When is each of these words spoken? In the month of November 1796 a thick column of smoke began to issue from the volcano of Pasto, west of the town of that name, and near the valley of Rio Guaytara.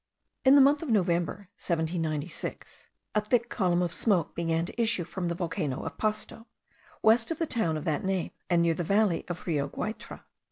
In 0.43 0.55
the 0.55 0.61
month 0.61 0.81
of 0.81 0.89
November 0.89 1.49
1796 1.63 2.87
a 3.13 3.21
thick 3.21 3.49
column 3.49 3.83
of 3.83 3.93
smoke 3.93 4.33
began 4.33 4.65
to 4.65 4.81
issue 4.81 5.03
from 5.03 5.27
the 5.27 5.35
volcano 5.35 5.83
of 5.83 5.99
Pasto, 5.99 6.47
west 7.03 7.29
of 7.29 7.37
the 7.37 7.45
town 7.45 7.77
of 7.77 7.85
that 7.85 8.03
name, 8.03 8.31
and 8.49 8.63
near 8.63 8.73
the 8.73 8.83
valley 8.83 9.23
of 9.27 9.45
Rio 9.45 9.67
Guaytara. 9.69 10.25